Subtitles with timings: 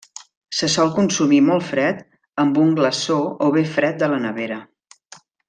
[0.59, 1.99] Se sol consumir molt fred
[2.45, 3.19] amb un glaçó
[3.49, 4.59] o bé fred de la nevera.